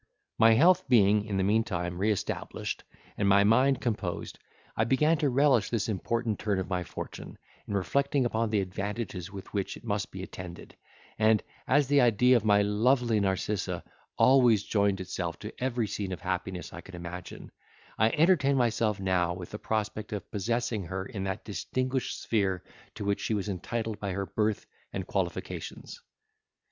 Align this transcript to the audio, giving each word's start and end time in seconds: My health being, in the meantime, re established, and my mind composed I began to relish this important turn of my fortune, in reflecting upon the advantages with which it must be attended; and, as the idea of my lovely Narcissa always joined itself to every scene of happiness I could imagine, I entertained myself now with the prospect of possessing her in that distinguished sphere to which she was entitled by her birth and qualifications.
My 0.39 0.53
health 0.53 0.89
being, 0.89 1.25
in 1.25 1.37
the 1.37 1.43
meantime, 1.43 1.99
re 1.99 2.11
established, 2.11 2.83
and 3.17 3.29
my 3.29 3.43
mind 3.43 3.81
composed 3.81 4.39
I 4.75 4.83
began 4.83 5.19
to 5.19 5.29
relish 5.29 5.69
this 5.69 5.87
important 5.87 6.39
turn 6.39 6.57
of 6.57 6.67
my 6.67 6.83
fortune, 6.83 7.37
in 7.67 7.75
reflecting 7.75 8.25
upon 8.25 8.49
the 8.49 8.61
advantages 8.61 9.31
with 9.31 9.53
which 9.53 9.77
it 9.77 9.83
must 9.83 10.09
be 10.09 10.23
attended; 10.23 10.75
and, 11.19 11.43
as 11.67 11.87
the 11.87 12.01
idea 12.01 12.35
of 12.35 12.43
my 12.43 12.63
lovely 12.63 13.19
Narcissa 13.19 13.83
always 14.17 14.63
joined 14.63 14.99
itself 14.99 15.37
to 15.37 15.53
every 15.63 15.85
scene 15.85 16.11
of 16.13 16.21
happiness 16.21 16.73
I 16.73 16.81
could 16.81 16.95
imagine, 16.95 17.51
I 17.99 18.09
entertained 18.09 18.57
myself 18.57 18.99
now 18.99 19.35
with 19.35 19.51
the 19.51 19.59
prospect 19.59 20.13
of 20.13 20.31
possessing 20.31 20.85
her 20.85 21.05
in 21.05 21.25
that 21.25 21.45
distinguished 21.45 22.19
sphere 22.19 22.63
to 22.95 23.05
which 23.05 23.21
she 23.21 23.35
was 23.35 23.47
entitled 23.47 23.99
by 23.99 24.13
her 24.13 24.25
birth 24.25 24.65
and 24.91 25.05
qualifications. 25.05 26.01